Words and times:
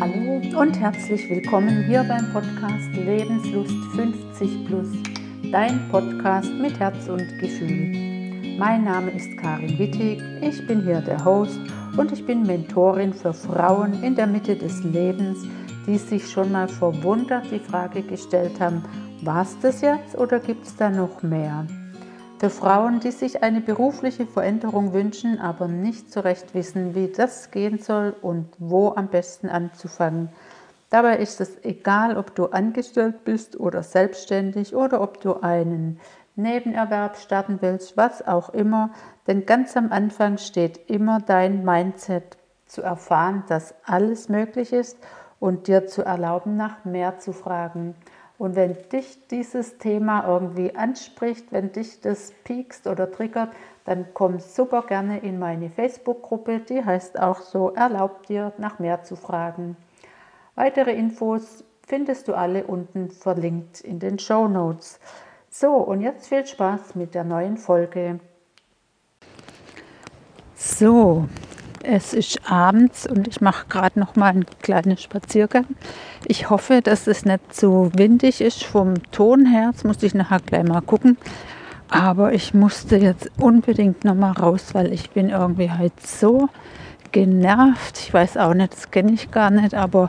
Hallo 0.00 0.42
und 0.60 0.78
herzlich 0.78 1.30
willkommen 1.30 1.84
hier 1.86 2.04
beim 2.04 2.30
Podcast 2.32 2.92
Lebenslust 2.92 3.74
50 3.94 4.66
Plus, 4.66 4.88
dein 5.50 5.88
Podcast 5.88 6.52
mit 6.60 6.78
Herz 6.78 7.08
und 7.08 7.26
Gefühl. 7.38 8.13
Mein 8.58 8.84
Name 8.84 9.10
ist 9.10 9.36
Karin 9.36 9.76
Wittig, 9.80 10.22
ich 10.40 10.64
bin 10.68 10.84
hier 10.84 11.00
der 11.00 11.24
Host 11.24 11.58
und 11.96 12.12
ich 12.12 12.24
bin 12.24 12.44
Mentorin 12.44 13.12
für 13.12 13.34
Frauen 13.34 14.00
in 14.04 14.14
der 14.14 14.28
Mitte 14.28 14.54
des 14.54 14.84
Lebens, 14.84 15.44
die 15.88 15.98
sich 15.98 16.30
schon 16.30 16.52
mal 16.52 16.68
verwundert 16.68 17.50
die 17.50 17.58
Frage 17.58 18.02
gestellt 18.02 18.60
haben, 18.60 18.84
war 19.22 19.42
es 19.42 19.58
das 19.58 19.80
jetzt 19.80 20.16
oder 20.16 20.38
gibt 20.38 20.66
es 20.66 20.76
da 20.76 20.88
noch 20.88 21.24
mehr? 21.24 21.66
Für 22.38 22.48
Frauen, 22.48 23.00
die 23.00 23.10
sich 23.10 23.42
eine 23.42 23.60
berufliche 23.60 24.24
Veränderung 24.24 24.92
wünschen, 24.92 25.40
aber 25.40 25.66
nicht 25.66 26.12
so 26.12 26.20
recht 26.20 26.54
wissen, 26.54 26.94
wie 26.94 27.08
das 27.08 27.50
gehen 27.50 27.80
soll 27.80 28.14
und 28.22 28.46
wo 28.58 28.94
am 28.94 29.08
besten 29.08 29.48
anzufangen. 29.48 30.28
Dabei 30.90 31.16
ist 31.16 31.40
es 31.40 31.64
egal, 31.64 32.16
ob 32.16 32.36
du 32.36 32.46
angestellt 32.46 33.24
bist 33.24 33.58
oder 33.58 33.82
selbstständig 33.82 34.76
oder 34.76 35.00
ob 35.00 35.20
du 35.20 35.40
einen 35.40 35.98
Nebenerwerb 36.36 37.16
starten 37.16 37.58
willst, 37.60 37.96
was 37.96 38.26
auch 38.26 38.50
immer, 38.50 38.90
denn 39.26 39.46
ganz 39.46 39.76
am 39.76 39.92
Anfang 39.92 40.38
steht 40.38 40.90
immer 40.90 41.20
dein 41.20 41.64
Mindset 41.64 42.36
zu 42.66 42.82
erfahren, 42.82 43.44
dass 43.48 43.74
alles 43.84 44.28
möglich 44.28 44.72
ist 44.72 44.98
und 45.38 45.68
dir 45.68 45.86
zu 45.86 46.02
erlauben, 46.02 46.56
nach 46.56 46.84
mehr 46.84 47.18
zu 47.18 47.32
fragen. 47.32 47.94
Und 48.36 48.56
wenn 48.56 48.76
dich 48.90 49.28
dieses 49.28 49.78
Thema 49.78 50.26
irgendwie 50.26 50.74
anspricht, 50.74 51.52
wenn 51.52 51.70
dich 51.70 52.00
das 52.00 52.32
piekst 52.42 52.86
oder 52.88 53.10
triggert, 53.12 53.50
dann 53.84 54.06
komm 54.12 54.40
super 54.40 54.82
gerne 54.82 55.18
in 55.18 55.38
meine 55.38 55.70
Facebook-Gruppe, 55.70 56.60
die 56.60 56.84
heißt 56.84 57.20
auch 57.20 57.40
so, 57.40 57.70
erlaubt 57.70 58.28
dir 58.28 58.52
nach 58.58 58.78
mehr 58.80 59.04
zu 59.04 59.14
fragen. 59.14 59.76
Weitere 60.56 60.92
Infos 60.92 61.64
findest 61.86 62.28
du 62.28 62.34
alle 62.34 62.64
unten 62.64 63.10
verlinkt 63.10 63.80
in 63.82 64.00
den 64.00 64.18
Show 64.18 64.48
Notes. 64.48 64.98
So, 65.56 65.70
und 65.74 66.00
jetzt 66.00 66.26
viel 66.26 66.44
Spaß 66.44 66.96
mit 66.96 67.14
der 67.14 67.22
neuen 67.22 67.56
Folge. 67.56 68.18
So, 70.56 71.28
es 71.84 72.12
ist 72.12 72.50
abends 72.50 73.06
und 73.06 73.28
ich 73.28 73.40
mache 73.40 73.68
gerade 73.68 74.00
noch 74.00 74.16
mal 74.16 74.30
einen 74.30 74.46
kleinen 74.62 74.96
Spaziergang. 74.96 75.66
Ich 76.26 76.50
hoffe, 76.50 76.82
dass 76.82 77.06
es 77.06 77.24
nicht 77.24 77.54
zu 77.54 77.92
windig 77.94 78.40
ist 78.40 78.64
vom 78.64 78.94
Ton 79.12 79.46
her. 79.46 79.70
Jetzt 79.70 79.84
muss 79.84 80.02
ich 80.02 80.12
nachher 80.12 80.40
gleich 80.40 80.64
mal 80.64 80.80
gucken. 80.80 81.18
Aber 81.88 82.32
ich 82.32 82.52
musste 82.52 82.96
jetzt 82.96 83.30
unbedingt 83.40 84.02
noch 84.02 84.16
mal 84.16 84.32
raus, 84.32 84.70
weil 84.74 84.92
ich 84.92 85.10
bin 85.10 85.28
irgendwie 85.28 85.70
halt 85.70 86.04
so 86.04 86.48
genervt. 87.12 88.00
Ich 88.00 88.12
weiß 88.12 88.38
auch 88.38 88.54
nicht, 88.54 88.72
das 88.72 88.90
kenne 88.90 89.12
ich 89.12 89.30
gar 89.30 89.52
nicht, 89.52 89.74
aber 89.74 90.08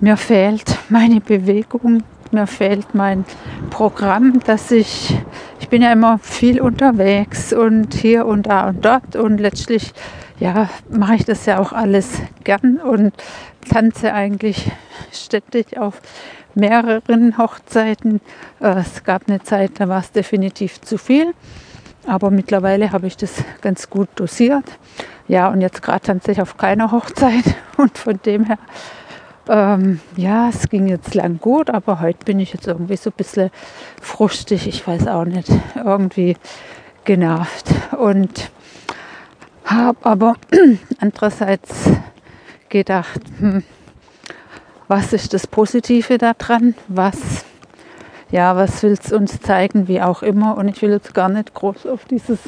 mir 0.00 0.16
fehlt 0.16 0.76
meine 0.88 1.20
Bewegung, 1.20 2.02
mir 2.36 2.46
fehlt 2.46 2.94
mein 2.94 3.24
Programm, 3.70 4.40
dass 4.40 4.70
ich, 4.70 5.16
ich 5.58 5.70
bin 5.70 5.80
ja 5.80 5.90
immer 5.90 6.18
viel 6.18 6.60
unterwegs 6.60 7.54
und 7.54 7.94
hier 7.94 8.26
und 8.26 8.46
da 8.46 8.68
und 8.68 8.84
dort 8.84 9.16
und 9.16 9.38
letztlich 9.38 9.94
ja, 10.38 10.68
mache 10.90 11.14
ich 11.14 11.24
das 11.24 11.46
ja 11.46 11.58
auch 11.58 11.72
alles 11.72 12.20
gern 12.44 12.76
und 12.76 13.14
tanze 13.70 14.12
eigentlich 14.12 14.70
ständig 15.12 15.78
auf 15.78 16.02
mehreren 16.54 17.38
Hochzeiten. 17.38 18.20
Äh, 18.60 18.80
es 18.80 19.02
gab 19.02 19.28
eine 19.28 19.42
Zeit, 19.42 19.72
da 19.80 19.88
war 19.88 20.00
es 20.00 20.12
definitiv 20.12 20.82
zu 20.82 20.98
viel, 20.98 21.32
aber 22.06 22.30
mittlerweile 22.30 22.92
habe 22.92 23.06
ich 23.06 23.16
das 23.16 23.42
ganz 23.62 23.88
gut 23.88 24.10
dosiert. 24.16 24.66
Ja, 25.26 25.48
und 25.48 25.62
jetzt 25.62 25.80
gerade 25.80 26.00
tanze 26.00 26.32
ich 26.32 26.42
auf 26.42 26.58
keiner 26.58 26.92
Hochzeit 26.92 27.44
und 27.78 27.96
von 27.96 28.20
dem 28.26 28.44
her, 28.44 28.58
ähm, 29.48 30.00
ja, 30.16 30.48
es 30.48 30.68
ging 30.68 30.86
jetzt 30.88 31.14
lang 31.14 31.38
gut, 31.40 31.70
aber 31.70 32.00
heute 32.00 32.24
bin 32.24 32.40
ich 32.40 32.52
jetzt 32.52 32.66
irgendwie 32.66 32.96
so 32.96 33.10
ein 33.10 33.16
bisschen 33.16 33.50
frustig, 34.00 34.66
ich 34.66 34.86
weiß 34.86 35.06
auch 35.06 35.24
nicht, 35.24 35.48
irgendwie 35.76 36.36
genervt. 37.04 37.70
Und 37.98 38.50
habe 39.64 39.98
aber 40.02 40.34
andererseits 41.00 41.90
gedacht, 42.68 43.20
hm, 43.38 43.62
was 44.88 45.12
ist 45.12 45.34
das 45.34 45.46
Positive 45.46 46.18
daran? 46.18 46.74
Was, 46.88 47.44
ja, 48.30 48.56
was 48.56 48.82
will 48.82 48.92
es 48.92 49.12
uns 49.12 49.40
zeigen, 49.40 49.88
wie 49.88 50.00
auch 50.00 50.22
immer? 50.22 50.56
Und 50.56 50.68
ich 50.68 50.82
will 50.82 50.90
jetzt 50.90 51.14
gar 51.14 51.28
nicht 51.28 51.54
groß 51.54 51.86
auf 51.86 52.04
dieses 52.04 52.38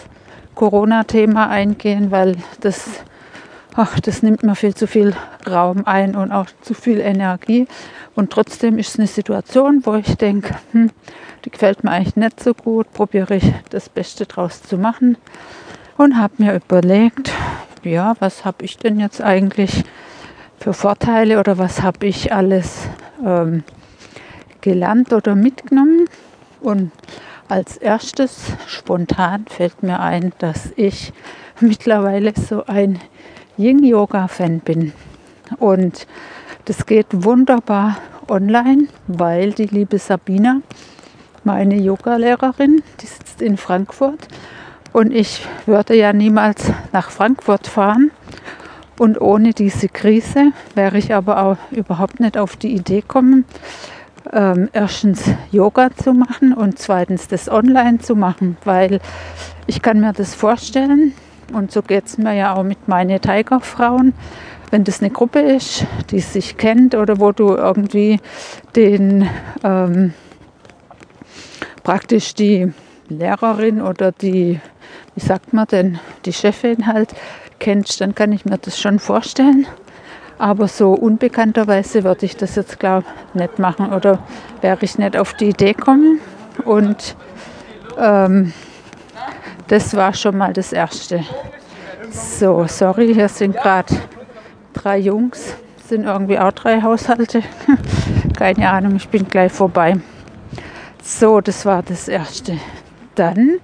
Corona-Thema 0.54 1.48
eingehen, 1.48 2.10
weil 2.10 2.36
das, 2.60 2.88
ach, 3.74 3.98
das 4.00 4.22
nimmt 4.22 4.42
mir 4.42 4.54
viel 4.54 4.74
zu 4.74 4.86
viel 4.86 5.14
Raum 5.50 5.84
ein 5.86 6.14
und 6.14 6.32
auch 6.32 6.46
zu 6.62 6.74
viel 6.74 7.00
Energie. 7.00 7.66
Und 8.14 8.30
trotzdem 8.30 8.78
ist 8.78 8.90
es 8.90 8.98
eine 8.98 9.08
Situation, 9.08 9.82
wo 9.84 9.94
ich 9.94 10.16
denke, 10.16 10.54
hm, 10.72 10.90
die 11.44 11.50
gefällt 11.50 11.84
mir 11.84 11.90
eigentlich 11.90 12.16
nicht 12.16 12.42
so 12.42 12.54
gut, 12.54 12.92
probiere 12.92 13.36
ich 13.36 13.52
das 13.70 13.88
Beste 13.88 14.26
draus 14.26 14.62
zu 14.62 14.78
machen 14.78 15.16
und 15.96 16.16
habe 16.16 16.34
mir 16.38 16.54
überlegt, 16.54 17.32
ja, 17.82 18.14
was 18.20 18.44
habe 18.44 18.64
ich 18.64 18.76
denn 18.76 18.98
jetzt 19.00 19.20
eigentlich 19.20 19.84
für 20.58 20.72
Vorteile 20.72 21.38
oder 21.38 21.58
was 21.58 21.82
habe 21.82 22.06
ich 22.06 22.32
alles 22.32 22.88
ähm, 23.24 23.62
gelernt 24.60 25.12
oder 25.12 25.34
mitgenommen. 25.34 26.06
Und 26.60 26.90
als 27.48 27.76
erstes 27.76 28.52
spontan 28.66 29.46
fällt 29.48 29.82
mir 29.82 30.00
ein, 30.00 30.32
dass 30.38 30.72
ich 30.76 31.12
mittlerweile 31.60 32.32
so 32.34 32.64
ein 32.66 33.00
Yin-Yoga-Fan 33.56 34.60
bin. 34.60 34.92
Und 35.58 36.06
das 36.64 36.86
geht 36.86 37.06
wunderbar 37.10 37.96
online, 38.28 38.88
weil 39.06 39.52
die 39.52 39.66
liebe 39.66 39.98
Sabina, 39.98 40.60
meine 41.44 41.76
Yoga-Lehrerin, 41.76 42.82
die 43.00 43.06
sitzt 43.06 43.40
in 43.42 43.56
Frankfurt. 43.56 44.28
Und 44.92 45.12
ich 45.12 45.46
würde 45.66 45.96
ja 45.96 46.12
niemals 46.12 46.72
nach 46.92 47.10
Frankfurt 47.10 47.66
fahren. 47.66 48.10
Und 48.98 49.20
ohne 49.20 49.52
diese 49.52 49.88
Krise 49.88 50.52
wäre 50.74 50.98
ich 50.98 51.14
aber 51.14 51.42
auch 51.42 51.56
überhaupt 51.70 52.20
nicht 52.20 52.36
auf 52.36 52.56
die 52.56 52.74
Idee 52.74 53.00
gekommen, 53.00 53.44
ähm, 54.32 54.68
erstens 54.72 55.30
Yoga 55.52 55.90
zu 55.94 56.12
machen 56.12 56.52
und 56.52 56.78
zweitens 56.78 57.28
das 57.28 57.48
online 57.48 57.98
zu 57.98 58.16
machen, 58.16 58.56
weil 58.64 59.00
ich 59.66 59.82
kann 59.82 60.00
mir 60.00 60.12
das 60.12 60.34
vorstellen. 60.34 61.12
Und 61.52 61.72
so 61.72 61.80
geht 61.80 62.06
es 62.06 62.18
mir 62.18 62.34
ja 62.34 62.54
auch 62.54 62.62
mit 62.62 62.88
meinen 62.88 63.20
Tigerfrauen, 63.20 64.14
wenn 64.70 64.84
das 64.84 65.00
eine 65.00 65.10
Gruppe 65.10 65.40
ist, 65.40 65.86
die 66.10 66.20
sich 66.20 66.56
kennt 66.56 66.94
oder 66.94 67.20
wo 67.20 67.32
du 67.32 67.54
irgendwie 67.54 68.20
den 68.76 69.28
ähm, 69.64 70.12
praktisch 71.82 72.34
die 72.34 72.72
Lehrerin 73.08 73.80
oder 73.80 74.12
die 74.12 74.60
wie 75.18 75.26
sagt 75.26 75.52
man 75.52 75.66
denn, 75.66 75.98
die 76.26 76.32
Chefin 76.32 76.86
halt 76.86 77.12
kennst, 77.58 78.00
dann 78.00 78.14
kann 78.14 78.30
ich 78.30 78.44
mir 78.44 78.56
das 78.56 78.78
schon 78.78 79.00
vorstellen. 79.00 79.66
Aber 80.38 80.68
so 80.68 80.92
unbekannterweise 80.92 82.04
würde 82.04 82.24
ich 82.24 82.36
das 82.36 82.54
jetzt, 82.54 82.78
glaube 82.78 83.04
ich, 83.34 83.40
nicht 83.40 83.58
machen 83.58 83.92
oder 83.92 84.20
wäre 84.60 84.78
ich 84.82 84.96
nicht 84.96 85.16
auf 85.16 85.34
die 85.34 85.48
Idee 85.48 85.74
kommen. 85.74 86.20
Und 86.64 87.16
ähm, 87.98 88.52
das 89.66 89.96
war 89.96 90.14
schon 90.14 90.38
mal 90.38 90.52
das 90.52 90.72
Erste. 90.72 91.24
So, 92.10 92.64
sorry, 92.68 93.12
hier 93.12 93.28
sind 93.28 93.56
gerade 93.56 93.92
drei 94.72 94.98
Jungs, 94.98 95.54
sind 95.86 96.04
irgendwie 96.04 96.38
auch 96.38 96.52
drei 96.52 96.82
Haushalte. 96.82 97.42
Keine 98.36 98.70
Ahnung, 98.70 98.96
ich 98.96 99.08
bin 99.08 99.26
gleich 99.26 99.52
vorbei. 99.52 99.98
So, 101.02 101.40
das 101.40 101.64
war 101.64 101.82
das 101.82 102.08
Erste. 102.08 102.58
Dann 103.14 103.58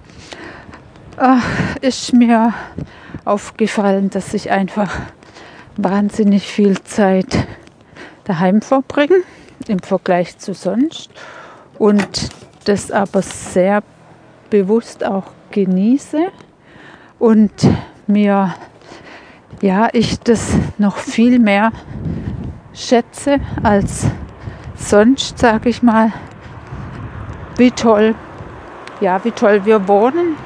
ach, 1.17 1.45
ist 1.81 2.13
mir 2.13 2.53
aufgefallen, 3.23 4.09
dass 4.09 4.33
ich 4.33 4.51
einfach 4.51 4.99
wahnsinnig 5.77 6.47
viel 6.47 6.81
Zeit 6.81 7.47
daheim 8.23 8.61
verbringe 8.61 9.23
im 9.67 9.79
Vergleich 9.79 10.37
zu 10.37 10.53
sonst 10.53 11.09
und 11.77 12.29
das 12.65 12.91
aber 12.91 13.21
sehr 13.21 13.83
bewusst 14.49 15.05
auch 15.05 15.25
genieße 15.51 16.27
und 17.19 17.51
mir 18.07 18.55
ja 19.65 19.89
ich 19.93 20.19
das 20.19 20.53
noch 20.77 20.97
viel 20.97 21.39
mehr 21.39 21.71
schätze 22.73 23.39
als 23.63 24.05
sonst 24.75 25.39
sage 25.39 25.69
ich 25.69 25.81
mal 25.81 26.11
wie 27.57 27.71
toll 27.71 28.13
ja 29.01 29.23
wie 29.23 29.31
toll 29.31 29.65
wir 29.65 29.87
wohnen 29.87 30.37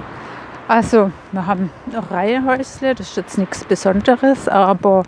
Also, 0.70 1.12
wir 1.32 1.48
haben 1.48 1.72
ein 1.92 1.98
Reihehäusle, 1.98 2.94
das 2.94 3.10
ist 3.10 3.18
jetzt 3.18 3.38
nichts 3.40 3.66
Besonderes, 3.66 4.48
aber 4.48 5.02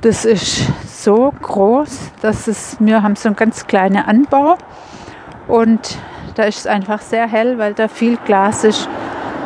das 0.00 0.24
ist 0.24 0.66
so 0.84 1.32
groß, 1.42 2.10
dass 2.22 2.48
es, 2.48 2.76
wir 2.80 3.04
haben 3.04 3.14
so 3.14 3.28
einen 3.28 3.36
ganz 3.36 3.68
kleinen 3.68 4.04
Anbau 4.04 4.58
und 5.46 5.96
da 6.34 6.42
ist 6.42 6.58
es 6.58 6.66
einfach 6.66 7.00
sehr 7.00 7.28
hell, 7.28 7.56
weil 7.58 7.74
da 7.74 7.86
viel 7.86 8.16
Glas 8.24 8.64
ist. 8.64 8.88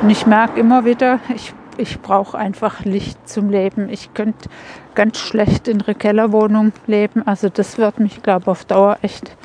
Und 0.01 0.09
ich 0.09 0.27
merke 0.27 0.59
immer 0.59 0.87
wieder, 0.87 1.21
ich, 1.35 1.53
ich 1.78 2.00
brauche 2.00 2.38
einfach 2.38 2.84
Licht 2.84 3.28
zum 3.28 3.50
Leben. 3.50 3.88
Ich 3.88 4.14
könnte 4.14 4.49
ganz 4.94 5.19
schlecht 5.19 5.69
in 5.69 5.82
einer 5.82 5.94
Kellerwohnung 5.94 6.73
leben. 6.87 7.26
Also 7.26 7.49
das 7.49 7.78
wird 7.78 8.00
mich, 8.00 8.23
glaube 8.23 8.43
ich, 8.43 8.49
auf 8.49 8.64
Dauer 8.64 8.99
echt 9.02 9.37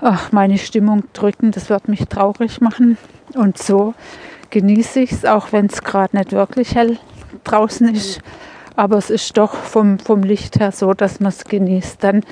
ach, 0.00 0.32
meine 0.32 0.58
Stimmung 0.58 1.04
drücken. 1.12 1.50
Das 1.50 1.70
wird 1.70 1.88
mich 1.88 2.06
traurig 2.06 2.60
machen. 2.60 2.96
Und 3.34 3.58
so 3.58 3.94
genieße 4.50 5.00
ich 5.00 5.12
es, 5.12 5.24
auch 5.24 5.52
wenn 5.52 5.66
es 5.66 5.82
gerade 5.82 6.16
nicht 6.16 6.32
wirklich 6.32 6.74
hell 6.74 6.98
draußen 7.44 7.94
ist. 7.94 8.20
Aber 8.76 8.96
es 8.96 9.10
ist 9.10 9.36
doch 9.36 9.54
vom, 9.54 9.98
vom 9.98 10.22
Licht 10.22 10.58
her 10.58 10.72
so, 10.72 10.94
dass 10.94 11.20
man 11.20 11.28
es 11.30 11.44
genießt. 11.44 12.02
Dann, 12.02 12.24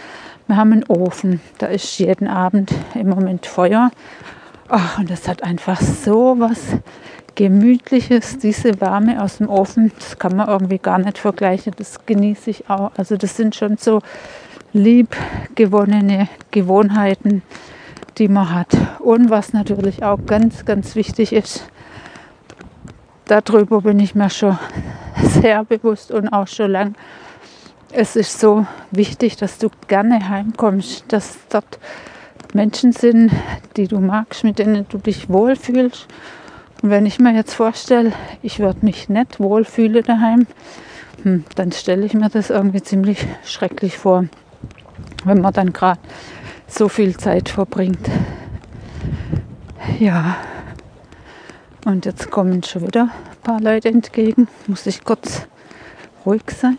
wir 0.46 0.56
haben 0.56 0.72
einen 0.72 0.84
Ofen, 0.84 1.40
da 1.58 1.66
ist 1.66 1.98
jeden 1.98 2.26
Abend 2.26 2.72
im 2.94 3.08
Moment 3.08 3.46
Feuer. 3.46 3.90
Ach, 4.68 4.98
und 4.98 5.10
das 5.10 5.28
hat 5.28 5.42
einfach 5.42 5.80
so 5.80 6.36
was 6.38 6.58
Gemütliches, 7.38 8.38
diese 8.38 8.80
Wärme 8.80 9.22
aus 9.22 9.36
dem 9.36 9.48
Ofen, 9.48 9.92
das 9.96 10.18
kann 10.18 10.34
man 10.34 10.48
irgendwie 10.48 10.78
gar 10.78 10.98
nicht 10.98 11.18
vergleichen. 11.18 11.72
Das 11.76 12.04
genieße 12.04 12.50
ich 12.50 12.68
auch. 12.68 12.90
Also 12.96 13.16
das 13.16 13.36
sind 13.36 13.54
schon 13.54 13.76
so 13.76 14.00
liebgewonnene 14.72 16.26
Gewohnheiten, 16.50 17.42
die 18.18 18.26
man 18.26 18.52
hat. 18.52 18.76
Und 18.98 19.30
was 19.30 19.52
natürlich 19.52 20.02
auch 20.02 20.18
ganz, 20.26 20.64
ganz 20.64 20.96
wichtig 20.96 21.32
ist, 21.32 21.64
darüber 23.26 23.82
bin 23.82 24.00
ich 24.00 24.16
mir 24.16 24.30
schon 24.30 24.58
sehr 25.22 25.62
bewusst 25.62 26.10
und 26.10 26.30
auch 26.30 26.48
schon 26.48 26.72
lang. 26.72 26.96
Es 27.92 28.16
ist 28.16 28.40
so 28.40 28.66
wichtig, 28.90 29.36
dass 29.36 29.58
du 29.58 29.68
gerne 29.86 30.28
heimkommst, 30.28 31.04
dass 31.06 31.38
dort 31.50 31.78
Menschen 32.52 32.90
sind, 32.90 33.30
die 33.76 33.86
du 33.86 34.00
magst, 34.00 34.42
mit 34.42 34.58
denen 34.58 34.86
du 34.88 34.98
dich 34.98 35.28
wohlfühlst. 35.28 36.08
Und 36.82 36.90
wenn 36.90 37.06
ich 37.06 37.18
mir 37.18 37.34
jetzt 37.34 37.54
vorstelle, 37.54 38.12
ich 38.42 38.60
würde 38.60 38.84
mich 38.84 39.08
nicht 39.08 39.40
wohlfühlen 39.40 40.04
daheim, 40.04 40.46
hm, 41.22 41.44
dann 41.56 41.72
stelle 41.72 42.06
ich 42.06 42.14
mir 42.14 42.28
das 42.28 42.50
irgendwie 42.50 42.82
ziemlich 42.82 43.26
schrecklich 43.44 43.98
vor, 43.98 44.26
wenn 45.24 45.40
man 45.40 45.52
dann 45.52 45.72
gerade 45.72 46.00
so 46.68 46.88
viel 46.88 47.16
Zeit 47.16 47.48
verbringt. 47.48 48.08
Ja, 49.98 50.36
und 51.84 52.04
jetzt 52.04 52.30
kommen 52.30 52.62
schon 52.62 52.86
wieder 52.86 53.04
ein 53.04 53.42
paar 53.42 53.60
Leute 53.60 53.88
entgegen. 53.88 54.46
Muss 54.66 54.86
ich 54.86 55.02
kurz 55.02 55.46
ruhig 56.26 56.42
sein. 56.54 56.78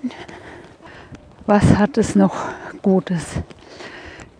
Was 1.48 1.78
hat 1.78 1.98
es 1.98 2.16
noch 2.16 2.36
Gutes? 2.82 3.36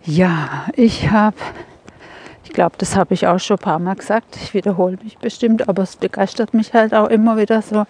Ja, 0.04 0.66
ich 0.74 1.10
habe, 1.10 1.36
ich 2.50 2.54
glaube, 2.54 2.74
das 2.78 2.96
habe 2.96 3.14
ich 3.14 3.28
auch 3.28 3.38
schon 3.38 3.58
ein 3.58 3.62
paar 3.62 3.78
Mal 3.78 3.94
gesagt. 3.94 4.36
Ich 4.42 4.54
wiederhole 4.54 4.98
mich 5.04 5.18
bestimmt, 5.18 5.68
aber 5.68 5.84
es 5.84 5.94
begeistert 5.94 6.52
mich 6.52 6.74
halt 6.74 6.92
auch 6.92 7.06
immer 7.08 7.36
wieder 7.36 7.62
so. 7.62 7.84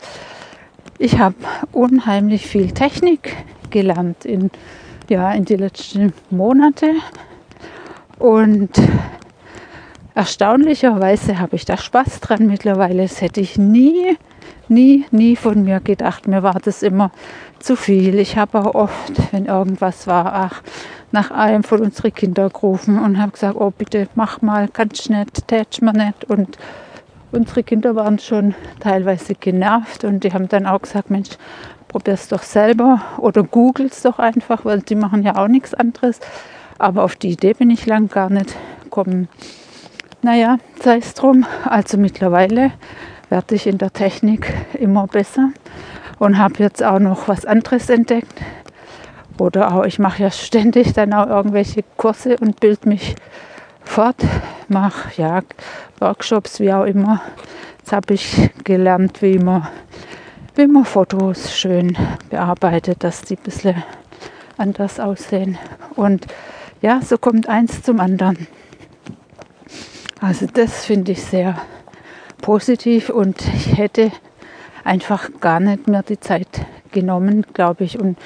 Ich 0.99 1.19
habe 1.19 1.35
unheimlich 1.73 2.47
viel 2.47 2.71
Technik 2.71 3.39
gelernt 3.71 4.27
in, 4.27 4.51
ja, 5.09 5.33
in 5.33 5.47
die 5.47 5.57
letzten 5.57 6.12
Monate. 6.29 6.93
Und 8.19 8.69
erstaunlicherweise 10.15 11.39
habe 11.39 11.56
ich 11.56 11.65
da 11.65 11.79
Spaß 11.79 12.21
dran 12.21 12.47
mittlerweile. 12.47 13.01
Das 13.01 13.23
hätte 13.23 13.41
ich 13.41 13.56
nie, 13.56 14.19
nie, 14.69 15.05
nie 15.11 15.37
von 15.37 15.64
mir 15.64 15.81
gedacht. 15.81 16.29
Mir 16.29 16.43
war 16.43 16.58
das 16.62 16.82
immer 16.82 17.11
zu 17.58 17.76
viel. 17.76 18.19
Ich 18.19 18.37
habe 18.37 18.61
auch 18.61 18.75
oft, 18.75 19.32
wenn 19.32 19.47
irgendwas 19.47 20.06
war, 20.06 20.32
ach, 20.32 20.62
nach 21.12 21.31
einem 21.31 21.64
von 21.64 21.81
unseren 21.81 22.14
Kindern 22.14 22.50
gerufen 22.50 22.99
und 22.99 23.19
habe 23.20 23.32
gesagt, 23.32 23.56
oh 23.56 23.73
bitte 23.76 24.08
mach 24.14 24.43
mal, 24.43 24.69
kannst 24.69 25.11
nicht, 25.11 25.49
tätsch 25.49 25.81
mir 25.82 25.93
nicht. 25.93 26.25
Und 26.25 26.56
unsere 27.32 27.62
Kinder 27.62 27.97
waren 27.97 28.19
schon 28.19 28.55
teilweise 28.79 29.35
genervt 29.35 30.05
und 30.05 30.25
die 30.25 30.32
haben 30.32 30.49
dann 30.49 30.67
auch 30.67 30.82
gesagt, 30.82 31.11
Mensch, 31.11 31.31
probier's 31.88 32.29
doch 32.29 32.43
selber 32.43 33.03
oder 33.19 33.43
googles 33.43 34.03
doch 34.03 34.19
einfach, 34.19 34.64
weil 34.64 34.81
die 34.81 34.94
machen 34.94 35.23
ja 35.23 35.37
auch 35.37 35.49
nichts 35.49 35.75
anderes. 35.75 36.20
Aber 36.79 37.03
auf 37.03 37.17
die 37.17 37.31
Idee 37.31 37.53
bin 37.53 37.70
ich 37.70 37.87
lang 37.87 38.08
gar 38.08 38.31
nicht 38.31 38.56
gekommen. 38.85 39.29
Naja, 40.23 40.58
sei 40.82 40.99
es 40.99 41.14
drum. 41.14 41.46
Also 41.64 41.99
mittlerweile 41.99 42.73
werde 43.31 43.55
ich 43.55 43.67
in 43.67 43.79
der 43.79 43.93
Technik 43.93 44.53
immer 44.75 45.06
besser 45.06 45.50
und 46.19 46.37
habe 46.37 46.56
jetzt 46.59 46.82
auch 46.82 46.99
noch 46.99 47.29
was 47.29 47.47
anderes 47.47 47.88
entdeckt. 47.88 48.43
Oder 49.38 49.73
auch, 49.73 49.85
ich 49.85 49.99
mache 49.99 50.23
ja 50.23 50.31
ständig 50.31 50.93
dann 50.93 51.15
auch 51.15 51.27
irgendwelche 51.27 51.82
Kurse 51.97 52.37
und 52.37 52.61
bild 52.61 52.85
mich 52.85 53.15
fort, 53.82 54.17
mache 54.69 55.11
ja 55.17 55.41
Workshops, 55.99 56.61
wie 56.61 56.73
auch 56.73 56.85
immer. 56.85 57.23
Jetzt 57.79 57.93
habe 57.93 58.15
ich 58.15 58.50
gelernt, 58.65 59.23
wie 59.23 59.38
man, 59.38 59.67
wie 60.56 60.67
man 60.67 60.85
Fotos 60.85 61.56
schön 61.56 61.97
bearbeitet, 62.29 63.03
dass 63.03 63.23
die 63.23 63.37
ein 63.37 63.43
bisschen 63.43 63.82
anders 64.59 65.00
aussehen. 65.00 65.56
Und 65.97 66.27
ja, 66.82 67.00
so 67.00 67.17
kommt 67.17 67.49
eins 67.49 67.82
zum 67.82 68.00
anderen. 68.00 68.47
Also 70.21 70.47
das 70.53 70.85
finde 70.85 71.12
ich 71.12 71.25
sehr 71.25 71.56
positiv 72.41 73.11
und 73.11 73.41
ich 73.55 73.77
hätte 73.77 74.11
einfach 74.85 75.31
gar 75.41 75.61
nicht 75.61 75.89
mehr 75.89 76.03
die 76.03 76.21
Zeit 76.21 76.49
genommen, 76.93 77.47
glaube 77.53 77.85
ich. 77.85 77.99
Und 77.99 78.19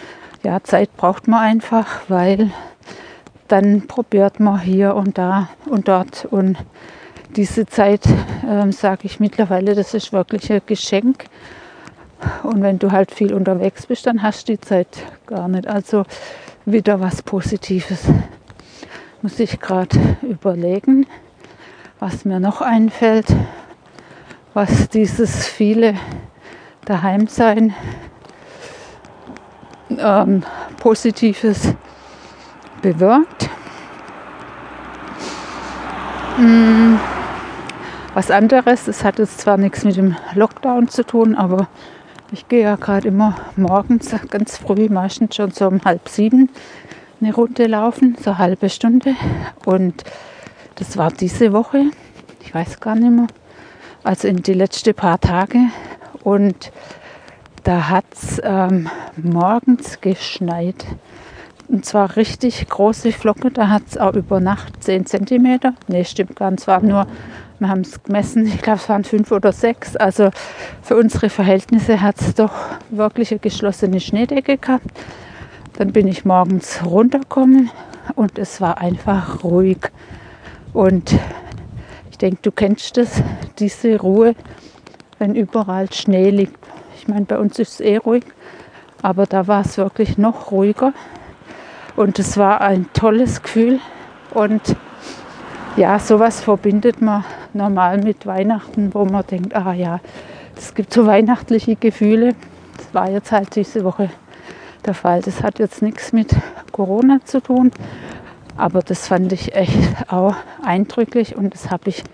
ja, 0.43 0.63
Zeit 0.63 0.97
braucht 0.97 1.29
man 1.29 1.41
einfach, 1.41 2.03
weil 2.09 2.51
dann 3.49 3.87
probiert 3.87 4.41
man 4.41 4.61
hier 4.61 4.95
und 4.95 5.19
da 5.19 5.49
und 5.67 5.89
dort. 5.89 6.27
Und 6.31 6.57
diese 7.37 7.67
Zeit, 7.67 8.03
ähm, 8.49 8.73
sage 8.73 9.03
ich 9.05 9.21
mittlerweile, 9.21 9.75
das 9.75 9.95
ist 9.95 10.13
wirklich 10.13 10.53
ein 10.53 10.63
Geschenk. 10.65 11.25
Und 12.43 12.63
wenn 12.63 12.79
du 12.79 12.93
halt 12.93 13.11
viel 13.13 13.35
unterwegs 13.35 13.87
bist, 13.87 14.07
dann 14.07 14.23
hast 14.23 14.49
du 14.49 14.53
die 14.53 14.61
Zeit 14.61 14.89
gar 15.27 15.49
nicht. 15.49 15.67
Also 15.67 16.05
wieder 16.65 17.01
was 17.01 17.23
Positives. 17.23 18.07
Muss 19.21 19.39
ich 19.39 19.61
gerade 19.61 19.99
überlegen 20.23 21.07
was 22.05 22.27
mir 22.27 22.39
noch 22.39 22.61
einfällt, 22.61 23.27
was 24.55 24.89
dieses 24.89 25.47
viele 25.47 25.95
Daheimsein 26.85 27.75
ähm, 29.99 30.45
Positives 30.79 31.75
bewirkt. 32.81 33.51
Hm, 36.37 36.99
was 38.15 38.31
anderes, 38.31 38.85
das 38.85 39.03
hat 39.03 39.19
jetzt 39.19 39.41
zwar 39.41 39.57
nichts 39.57 39.85
mit 39.85 39.97
dem 39.97 40.17
Lockdown 40.35 40.89
zu 40.89 41.05
tun, 41.05 41.35
aber 41.35 41.69
ich 42.31 42.49
gehe 42.49 42.63
ja 42.63 42.77
gerade 42.77 43.09
immer 43.09 43.35
morgens 43.57 44.15
ganz 44.31 44.57
früh, 44.57 44.89
meistens 44.89 45.35
schon 45.35 45.51
so 45.51 45.67
um 45.67 45.81
halb 45.85 46.09
sieben, 46.09 46.49
eine 47.21 47.35
Runde 47.35 47.67
laufen, 47.67 48.17
so 48.23 48.31
eine 48.31 48.39
halbe 48.39 48.69
Stunde. 48.69 49.17
Und 49.65 50.05
das 50.77 50.97
war 50.97 51.11
diese 51.11 51.53
Woche, 51.53 51.87
ich 52.45 52.55
weiß 52.55 52.79
gar 52.79 52.95
nicht 52.95 53.11
mehr, 53.11 53.27
also 54.05 54.29
in 54.29 54.43
die 54.43 54.53
letzten 54.53 54.95
paar 54.95 55.21
Tage. 55.21 55.59
Und 56.23 56.71
da 57.65 57.89
hat 57.89 58.05
es 58.13 58.41
ähm, 58.45 58.89
morgens 59.17 60.01
geschneit. 60.01 60.87
Und 61.67 61.87
zwar 61.87 62.17
richtig 62.17 62.69
große 62.69 63.11
Flocken. 63.13 63.53
Da 63.55 63.69
hat 63.69 63.83
es 63.89 63.99
auch 63.99 64.15
über 64.15 64.39
Nacht 64.39 64.85
10 64.85 65.07
cm. 65.07 65.61
Ne, 65.89 66.05
stimmt 66.05 66.37
gar 66.37 66.51
nicht. 66.51 66.61
Es 66.61 66.67
war 66.67 66.83
nur, 66.83 67.07
wir 67.59 67.69
haben 67.69 67.81
es 67.81 68.03
gemessen, 68.03 68.47
ich 68.47 68.61
glaube, 68.61 68.81
es 68.81 68.89
waren 68.89 69.05
fünf 69.05 69.33
oder 69.33 69.53
sechs. 69.53 69.97
Also 69.97 70.31
für 70.83 70.97
unsere 70.97 71.31
Verhältnisse 71.31 72.03
hat 72.03 72.21
es 72.21 72.35
doch 72.35 72.53
wirklich 72.91 73.31
eine 73.31 73.41
geschlossene 73.41 74.01
Schneedecke 74.01 74.59
gehabt. 74.59 74.87
Dann 75.79 75.93
bin 75.93 76.07
ich 76.07 76.25
morgens 76.25 76.85
runtergekommen 76.85 77.71
und 78.15 78.39
es 78.39 78.61
war 78.61 78.79
einfach 78.79 79.43
ruhig. 79.43 79.91
Und 80.75 81.19
ich 82.15 82.19
denke, 82.19 82.39
du 82.43 82.53
kennst 82.53 82.97
das, 82.97 83.25
diese 83.59 83.99
Ruhe, 83.99 84.37
wenn 85.19 85.35
überall 85.35 85.93
Schnee 85.93 86.31
liegt. 86.31 86.57
Ich 86.97 87.09
meine, 87.09 87.25
bei 87.25 87.37
uns 87.37 87.59
ist 87.59 87.73
es 87.73 87.81
eh 87.81 87.97
ruhig, 87.97 88.23
aber 89.03 89.27
da 89.27 89.49
war 89.49 89.63
es 89.63 89.79
wirklich 89.79 90.17
noch 90.17 90.53
ruhiger. 90.53 90.93
Und 91.97 92.21
es 92.21 92.39
war 92.39 92.61
ein 92.61 92.87
tolles 92.93 93.43
Gefühl. 93.43 93.81
Und 94.33 94.77
ja, 95.77 95.99
sowas 95.99 96.41
verbindet 96.41 97.03
man 97.03 97.25
normal 97.53 97.99
mit 97.99 98.27
Weihnachten, 98.27 98.95
wo 98.95 99.05
man 99.05 99.27
denkt, 99.27 99.57
ah 99.57 99.73
ja, 99.73 99.99
es 100.57 100.73
gibt 100.73 100.93
so 100.93 101.07
weihnachtliche 101.07 101.75
Gefühle. 101.75 102.37
Das 102.77 102.95
war 102.95 103.11
jetzt 103.11 103.33
halt 103.33 103.57
diese 103.57 103.83
Woche 103.83 104.09
der 104.87 104.95
Fall. 104.95 105.21
Das 105.21 105.43
hat 105.43 105.59
jetzt 105.59 105.83
nichts 105.83 106.13
mit 106.13 106.33
Corona 106.71 107.19
zu 107.25 107.41
tun, 107.41 107.73
aber 108.57 108.81
das 108.83 109.09
fand 109.09 109.33
ich 109.33 109.55
echt 109.55 110.13
auch 110.13 110.35
eindrücklich 110.63 111.37
und 111.37 111.55
das 111.55 111.71
habe 111.71 111.91
ich 111.91 112.05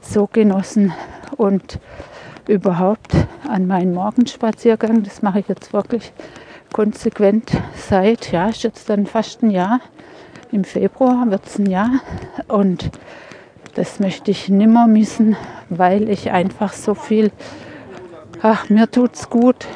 so 0.00 0.28
genossen. 0.30 0.92
Und 1.36 1.78
überhaupt 2.48 3.14
an 3.48 3.66
meinen 3.66 3.94
Morgenspaziergang. 3.94 5.02
Das 5.02 5.22
mache 5.22 5.40
ich 5.40 5.48
jetzt 5.48 5.72
wirklich 5.72 6.12
konsequent 6.72 7.50
seit, 7.74 8.32
ja, 8.32 8.48
ist 8.48 8.62
jetzt 8.62 8.88
dann 8.88 9.06
fast 9.06 9.42
ein 9.42 9.50
Jahr. 9.50 9.80
Im 10.52 10.64
Februar 10.64 11.28
wird 11.28 11.46
es 11.46 11.58
ein 11.58 11.66
Jahr 11.66 11.90
und 12.48 12.90
das 13.74 13.98
möchte 14.00 14.30
ich 14.30 14.48
nimmer 14.48 14.86
missen, 14.86 15.36
weil 15.68 16.08
ich 16.08 16.30
einfach 16.30 16.72
so 16.72 16.94
viel, 16.94 17.30
ach, 18.42 18.68
mir 18.70 18.90
tut's 18.90 19.28
gut 19.28 19.66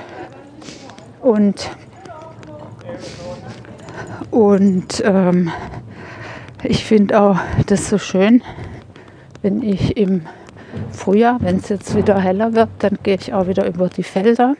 und 1.20 1.70
und 4.30 5.02
ähm, 5.04 5.50
ich 6.62 6.84
finde 6.84 7.20
auch 7.20 7.38
das 7.66 7.88
so 7.88 7.98
schön, 7.98 8.42
wenn 9.42 9.62
ich 9.62 9.96
im 9.96 10.22
Frühjahr, 10.92 11.38
wenn 11.40 11.56
es 11.56 11.68
jetzt 11.68 11.96
wieder 11.96 12.18
heller 12.18 12.54
wird, 12.54 12.68
dann 12.80 12.98
gehe 13.02 13.16
ich 13.16 13.32
auch 13.32 13.46
wieder 13.46 13.66
über 13.66 13.88
die 13.88 14.02
Felder. 14.02 14.54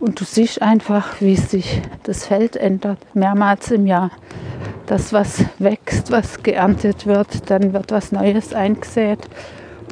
Und 0.00 0.20
du 0.20 0.24
siehst 0.24 0.62
einfach, 0.62 1.20
wie 1.20 1.36
sich 1.36 1.82
das 2.04 2.26
Feld 2.26 2.56
ändert, 2.56 2.98
mehrmals 3.14 3.70
im 3.70 3.86
Jahr. 3.86 4.10
Das, 4.86 5.12
was 5.12 5.44
wächst, 5.58 6.10
was 6.10 6.42
geerntet 6.42 7.06
wird, 7.06 7.50
dann 7.50 7.72
wird 7.72 7.90
was 7.90 8.12
Neues 8.12 8.54
eingesät 8.54 9.18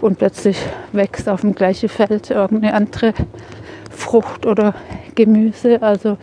und 0.00 0.18
plötzlich 0.18 0.58
wächst 0.92 1.28
auf 1.28 1.40
dem 1.40 1.54
gleichen 1.54 1.88
Feld 1.88 2.30
irgendeine 2.30 2.74
andere 2.74 3.14
Frucht 3.90 4.46
oder 4.46 4.74
Gemüse. 5.14 5.82
Also 5.82 6.18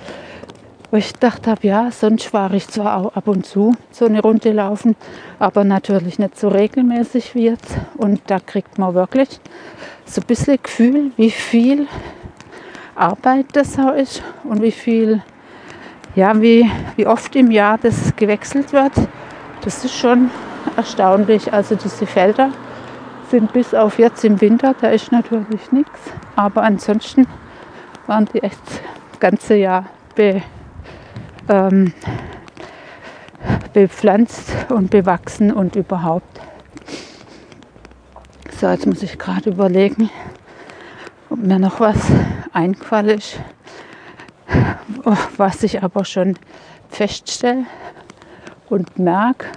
wo 0.93 0.97
ich 0.97 1.11
gedacht 1.11 1.47
habe, 1.47 1.65
ja, 1.65 1.89
sonst 1.89 2.33
war 2.33 2.53
ich 2.53 2.67
zwar 2.67 2.97
auch 2.97 3.15
ab 3.15 3.27
und 3.27 3.47
zu 3.47 3.75
so 3.89 4.05
eine 4.05 4.21
Runde 4.21 4.51
laufen, 4.51 4.95
aber 5.39 5.63
natürlich 5.63 6.19
nicht 6.19 6.37
so 6.37 6.49
regelmäßig 6.49 7.33
wie 7.33 7.45
jetzt. 7.45 7.75
Und 7.97 8.21
da 8.27 8.39
kriegt 8.39 8.77
man 8.77 8.93
wirklich 8.93 9.39
so 10.05 10.21
ein 10.21 10.27
bisschen 10.27 10.59
Gefühl, 10.61 11.11
wie 11.17 11.31
viel 11.31 11.87
Arbeit 12.93 13.47
das 13.53 13.79
auch 13.79 13.95
ist 13.95 14.21
und 14.43 14.61
wie 14.61 14.69
viel, 14.69 15.23
ja, 16.13 16.39
wie, 16.39 16.69
wie 16.95 17.07
oft 17.07 17.35
im 17.35 17.49
Jahr 17.49 17.79
das 17.79 18.15
gewechselt 18.15 18.71
wird. 18.71 18.93
Das 19.63 19.83
ist 19.83 19.95
schon 19.95 20.29
erstaunlich. 20.77 21.51
Also 21.51 21.73
diese 21.73 22.05
Felder 22.05 22.51
sind 23.31 23.51
bis 23.51 23.73
auf 23.73 23.97
jetzt 23.97 24.23
im 24.23 24.39
Winter, 24.41 24.75
da 24.79 24.89
ist 24.89 25.11
natürlich 25.11 25.71
nichts, 25.71 25.99
aber 26.35 26.61
ansonsten 26.61 27.25
waren 28.05 28.29
die 28.31 28.43
echt 28.43 28.61
das 29.09 29.19
ganze 29.19 29.55
Jahr 29.55 29.87
be 30.13 30.43
ähm, 31.49 31.93
bepflanzt 33.73 34.51
und 34.69 34.89
bewachsen 34.89 35.51
und 35.51 35.75
überhaupt. 35.75 36.39
So, 38.59 38.67
jetzt 38.69 38.85
muss 38.85 39.03
ich 39.03 39.17
gerade 39.17 39.49
überlegen, 39.49 40.09
ob 41.29 41.39
mir 41.39 41.59
noch 41.59 41.79
was 41.79 41.97
eingefallen 42.53 43.17
ist, 43.17 43.39
was 45.37 45.63
ich 45.63 45.83
aber 45.83 46.05
schon 46.05 46.35
feststelle 46.89 47.65
und 48.69 48.99
merke. 48.99 49.47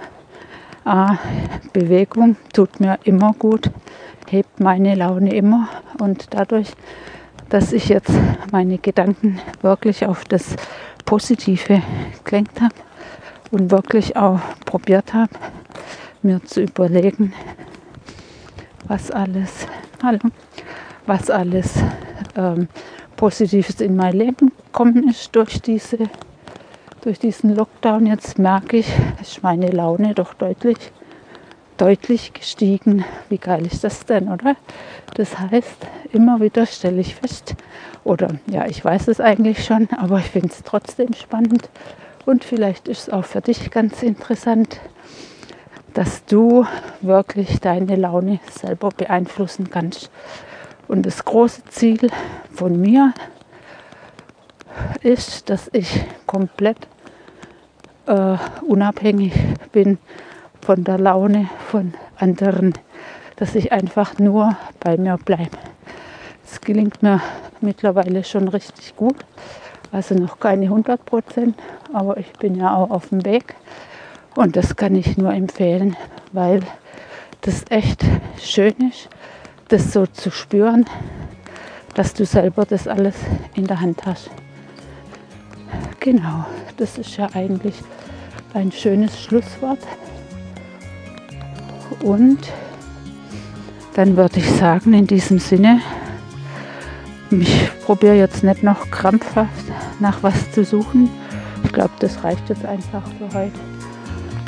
Ah, 0.83 1.17
Bewegung 1.73 2.37
tut 2.53 2.79
mir 2.79 2.97
immer 3.03 3.33
gut, 3.37 3.69
hebt 4.29 4.59
meine 4.59 4.95
Laune 4.95 5.33
immer 5.33 5.69
und 5.99 6.33
dadurch, 6.33 6.73
dass 7.49 7.71
ich 7.71 7.89
jetzt 7.89 8.11
meine 8.51 8.77
Gedanken 8.77 9.39
wirklich 9.61 10.05
auf 10.05 10.25
das 10.25 10.55
Positive 11.05 11.81
gelenkt 12.23 12.59
habe 12.61 12.75
und 13.51 13.71
wirklich 13.71 14.15
auch 14.17 14.39
probiert 14.65 15.13
habe, 15.13 15.31
mir 16.21 16.43
zu 16.43 16.61
überlegen, 16.61 17.33
was 18.87 19.11
alles, 19.11 19.67
hallo, 20.03 20.19
was 21.05 21.29
alles 21.29 21.75
ähm, 22.35 22.67
Positives 23.15 23.81
in 23.81 23.95
mein 23.95 24.13
Leben 24.13 24.51
gekommen 24.65 25.09
ist 25.09 25.35
durch, 25.35 25.61
diese, 25.61 25.97
durch 27.01 27.19
diesen 27.19 27.55
Lockdown. 27.55 28.05
Jetzt 28.05 28.37
merke 28.37 28.77
ich, 28.77 28.91
ist 29.21 29.41
meine 29.43 29.69
Laune 29.71 30.13
doch 30.13 30.33
deutlich, 30.33 30.77
deutlich 31.77 32.33
gestiegen. 32.33 33.05
Wie 33.29 33.37
geil 33.37 33.65
ist 33.65 33.83
das 33.83 34.05
denn, 34.05 34.29
oder? 34.29 34.55
Das 35.15 35.37
heißt, 35.39 35.87
immer 36.11 36.41
wieder 36.41 36.65
stelle 36.65 37.01
ich 37.01 37.15
fest, 37.15 37.55
oder 38.03 38.29
ja, 38.49 38.65
ich 38.65 38.83
weiß 38.83 39.07
es 39.09 39.19
eigentlich 39.19 39.65
schon, 39.65 39.89
aber 39.97 40.19
ich 40.19 40.27
finde 40.27 40.49
es 40.49 40.63
trotzdem 40.63 41.13
spannend 41.13 41.69
und 42.25 42.43
vielleicht 42.43 42.87
ist 42.87 43.07
es 43.07 43.09
auch 43.09 43.25
für 43.25 43.41
dich 43.41 43.71
ganz 43.71 44.03
interessant, 44.03 44.79
dass 45.93 46.25
du 46.25 46.65
wirklich 47.01 47.59
deine 47.59 47.95
Laune 47.95 48.39
selber 48.51 48.89
beeinflussen 48.89 49.69
kannst. 49.69 50.11
Und 50.87 51.05
das 51.05 51.25
große 51.25 51.63
Ziel 51.69 52.09
von 52.53 52.79
mir 52.79 53.13
ist, 55.01 55.49
dass 55.49 55.69
ich 55.73 56.03
komplett 56.25 56.87
äh, 58.05 58.37
unabhängig 58.61 59.33
bin 59.71 59.97
von 60.67 60.83
der 60.83 60.97
Laune 60.97 61.47
von 61.69 61.93
anderen, 62.17 62.73
dass 63.37 63.55
ich 63.55 63.71
einfach 63.71 64.19
nur 64.19 64.57
bei 64.81 64.97
mir 64.97 65.15
bleibe. 65.15 65.57
Es 66.45 66.59
gelingt 66.59 67.01
mir 67.01 67.21
mittlerweile 67.61 68.25
schon 68.25 68.49
richtig 68.49 68.93
gut. 68.97 69.15
Also 69.93 70.15
noch 70.15 70.41
keine 70.41 70.65
100 70.65 71.05
Prozent, 71.05 71.57
aber 71.93 72.17
ich 72.17 72.33
bin 72.33 72.55
ja 72.55 72.75
auch 72.75 72.89
auf 72.89 73.07
dem 73.07 73.23
Weg. 73.23 73.55
Und 74.35 74.57
das 74.57 74.75
kann 74.75 74.93
ich 74.95 75.17
nur 75.17 75.33
empfehlen, 75.33 75.95
weil 76.33 76.59
das 77.39 77.63
echt 77.69 78.03
schön 78.37 78.75
ist, 78.91 79.07
das 79.69 79.93
so 79.93 80.05
zu 80.05 80.31
spüren, 80.31 80.83
dass 81.93 82.13
du 82.13 82.25
selber 82.25 82.65
das 82.65 82.89
alles 82.89 83.15
in 83.55 83.67
der 83.67 83.79
Hand 83.79 84.05
hast. 84.05 84.29
Genau, 86.01 86.43
das 86.75 86.97
ist 86.97 87.15
ja 87.15 87.29
eigentlich 87.33 87.75
ein 88.53 88.73
schönes 88.73 89.17
Schlusswort. 89.17 89.79
Und 92.01 92.39
dann 93.95 94.15
würde 94.15 94.39
ich 94.39 94.49
sagen, 94.51 94.93
in 94.93 95.07
diesem 95.07 95.39
Sinne, 95.39 95.81
ich 97.31 97.69
probiere 97.85 98.15
jetzt 98.15 98.43
nicht 98.43 98.63
noch 98.63 98.89
krampfhaft 98.91 99.65
nach 99.99 100.21
was 100.23 100.51
zu 100.51 100.63
suchen. 100.63 101.09
Ich 101.63 101.73
glaube, 101.73 101.91
das 101.99 102.23
reicht 102.23 102.47
jetzt 102.49 102.65
einfach 102.65 103.03
für 103.17 103.37
heute. 103.37 103.59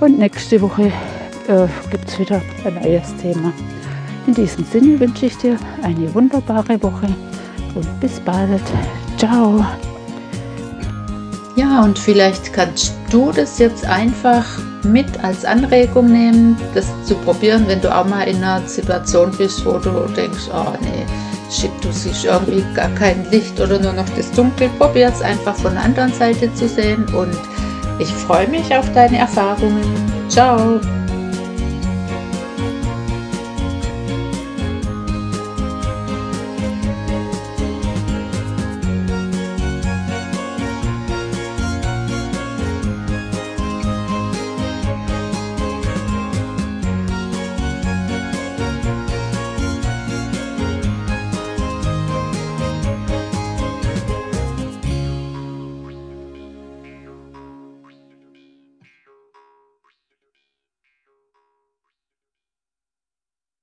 Und 0.01 0.20
nächste 0.20 0.62
Woche 0.62 0.91
äh, 1.48 1.68
gibt 1.91 2.08
es 2.08 2.20
wieder 2.20 2.41
ein 2.63 2.75
neues 2.75 3.15
Thema. 3.18 3.51
In 4.27 4.34
diesem 4.34 4.63
Sinne 4.63 5.00
wünsche 5.00 5.25
ich 5.25 5.38
dir 5.38 5.58
eine 5.82 6.13
wunderbare 6.13 6.82
Woche 6.84 7.08
und 7.75 8.00
bis 8.00 8.20
bald. 8.20 8.62
Ciao. 9.18 9.65
Ja, 11.60 11.84
und 11.84 12.00
vielleicht 12.00 12.54
kannst 12.54 12.94
du 13.10 13.34
das 13.34 13.60
jetzt 13.60 13.84
einfach 13.84 14.46
mit 14.84 15.22
als 15.22 15.44
Anregung 15.44 16.10
nehmen, 16.10 16.56
das 16.74 16.86
zu 17.04 17.16
probieren, 17.16 17.68
wenn 17.68 17.82
du 17.82 17.94
auch 17.94 18.06
mal 18.06 18.30
in 18.30 18.38
einer 18.38 18.66
Situation 18.66 19.30
bist, 19.38 19.66
wo 19.66 19.78
du 19.78 20.08
denkst, 20.16 20.48
oh 20.54 20.72
nee, 20.80 21.06
shit, 21.51 21.72
du 21.82 21.92
siehst 21.92 22.24
irgendwie 22.24 22.63
gar 22.74 22.88
kein 22.92 23.30
Licht 23.30 23.60
oder 23.60 23.78
nur 23.78 23.92
noch 23.92 24.08
das 24.16 24.32
Dunkel. 24.32 24.70
Probier 24.78 25.12
es 25.13 25.22
einfach 25.22 25.56
von 25.58 25.74
der 25.74 25.84
anderen 25.84 26.13
Seite 26.13 26.54
zu 26.54 26.66
sehen 26.70 27.04
und 27.13 27.38
ich 28.00 28.08
freue 28.08 28.48
mich 28.48 28.74
auf 28.74 28.89
deine 28.94 29.18
Erfahrungen. 29.18 29.84
Ciao! 30.30 30.80